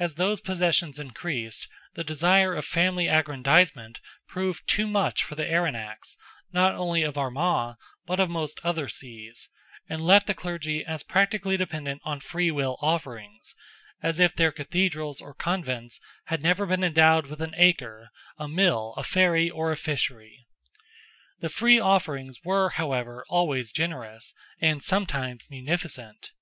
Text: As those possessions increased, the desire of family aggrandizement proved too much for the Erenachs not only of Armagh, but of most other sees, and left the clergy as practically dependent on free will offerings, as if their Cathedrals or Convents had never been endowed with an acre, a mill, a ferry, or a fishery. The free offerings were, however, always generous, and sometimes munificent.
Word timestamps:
As 0.00 0.16
those 0.16 0.40
possessions 0.40 0.98
increased, 0.98 1.68
the 1.92 2.02
desire 2.02 2.54
of 2.56 2.64
family 2.64 3.06
aggrandizement 3.08 4.00
proved 4.26 4.66
too 4.66 4.88
much 4.88 5.22
for 5.22 5.36
the 5.36 5.46
Erenachs 5.48 6.16
not 6.52 6.74
only 6.74 7.04
of 7.04 7.16
Armagh, 7.16 7.76
but 8.04 8.18
of 8.18 8.28
most 8.28 8.58
other 8.64 8.88
sees, 8.88 9.48
and 9.88 10.04
left 10.04 10.26
the 10.26 10.34
clergy 10.34 10.84
as 10.84 11.04
practically 11.04 11.56
dependent 11.56 12.02
on 12.04 12.18
free 12.18 12.50
will 12.50 12.78
offerings, 12.82 13.54
as 14.02 14.18
if 14.18 14.34
their 14.34 14.50
Cathedrals 14.50 15.20
or 15.20 15.34
Convents 15.34 16.00
had 16.24 16.42
never 16.42 16.66
been 16.66 16.82
endowed 16.82 17.26
with 17.28 17.40
an 17.40 17.54
acre, 17.56 18.10
a 18.36 18.48
mill, 18.48 18.92
a 18.96 19.04
ferry, 19.04 19.48
or 19.48 19.70
a 19.70 19.76
fishery. 19.76 20.48
The 21.38 21.48
free 21.48 21.78
offerings 21.78 22.40
were, 22.42 22.70
however, 22.70 23.24
always 23.28 23.70
generous, 23.70 24.34
and 24.60 24.82
sometimes 24.82 25.48
munificent. 25.48 26.32